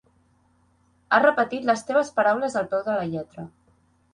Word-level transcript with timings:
Ha 1.09 1.19
repetit 1.23 1.67
les 1.71 1.85
teves 1.91 2.11
paraules 2.17 2.59
al 2.63 2.69
peu 2.73 2.85
de 2.89 2.97
la 3.01 3.07
lletra. 3.13 3.47